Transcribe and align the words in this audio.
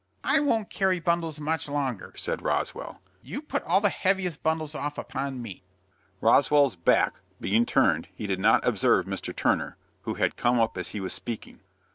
"I 0.23 0.39
won't 0.39 0.71
carry 0.71 0.99
bundles 0.99 1.39
much 1.39 1.69
longer," 1.69 2.13
said 2.17 2.41
Roswell. 2.41 3.03
"You 3.21 3.39
put 3.39 3.61
all 3.65 3.81
the 3.81 3.89
heaviest 3.91 4.41
bundles 4.41 4.73
off 4.73 4.97
upon 4.97 5.43
me." 5.43 5.63
Roswell's 6.21 6.75
back 6.75 7.21
being 7.39 7.67
turned, 7.67 8.07
he 8.15 8.25
did 8.25 8.39
not 8.39 8.65
observe 8.67 9.05
Mr. 9.05 9.35
Turner, 9.35 9.77
who 10.01 10.15
had 10.15 10.37
come 10.37 10.59
up 10.59 10.75
as 10.75 10.87
he 10.87 10.99
was 10.99 11.13
speaking. 11.13 11.59